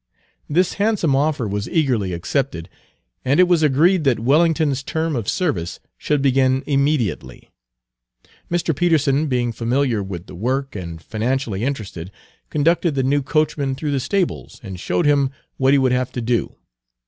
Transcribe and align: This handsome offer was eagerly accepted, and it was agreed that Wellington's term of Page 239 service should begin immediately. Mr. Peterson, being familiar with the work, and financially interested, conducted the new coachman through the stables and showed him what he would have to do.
This 0.49 0.73
handsome 0.81 1.15
offer 1.15 1.47
was 1.47 1.69
eagerly 1.69 2.11
accepted, 2.11 2.69
and 3.23 3.39
it 3.39 3.47
was 3.47 3.61
agreed 3.61 4.03
that 4.05 4.19
Wellington's 4.19 4.81
term 4.81 5.15
of 5.15 5.25
Page 5.25 5.33
239 5.37 5.37
service 5.67 5.79
should 5.95 6.23
begin 6.23 6.63
immediately. 6.65 7.51
Mr. 8.49 8.75
Peterson, 8.75 9.27
being 9.27 9.51
familiar 9.51 10.01
with 10.01 10.25
the 10.25 10.33
work, 10.33 10.75
and 10.75 10.99
financially 10.99 11.63
interested, 11.63 12.11
conducted 12.49 12.95
the 12.95 13.03
new 13.03 13.21
coachman 13.21 13.75
through 13.75 13.91
the 13.91 13.99
stables 13.99 14.59
and 14.63 14.79
showed 14.79 15.05
him 15.05 15.29
what 15.57 15.71
he 15.71 15.77
would 15.77 15.91
have 15.91 16.11
to 16.13 16.21
do. 16.21 16.55